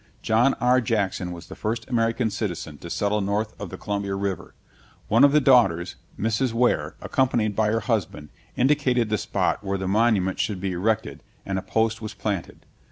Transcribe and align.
John 0.23 0.55
R. 0.55 0.81
Jackson 0.81 1.31
was 1.31 1.45
the 1.45 1.55
first 1.55 1.87
American 1.87 2.31
citizen 2.31 2.79
to 2.79 2.89
settle 2.89 3.21
north 3.21 3.53
of 3.61 3.69
the 3.69 3.77
Columbia 3.77 4.15
River. 4.15 4.55
One 5.09 5.23
of 5.23 5.31
the 5.31 5.39
daughters, 5.39 5.95
Mrs. 6.19 6.53
Ware, 6.53 6.95
accompanied 7.03 7.55
by 7.55 7.67
her 7.67 7.81
husband, 7.81 8.29
indicated 8.57 9.09
the 9.11 9.19
spot 9.19 9.63
where 9.63 9.77
the 9.77 9.87
monument 9.87 10.39
should 10.39 10.59
be 10.59 10.71
erected, 10.71 11.21
and 11.45 11.59
a 11.59 11.61
post 11.61 12.01
was 12.01 12.15
planted. 12.15 12.65